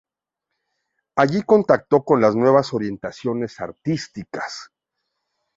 [1.15, 4.71] Allí contactó con las nuevas orientaciones artísticas.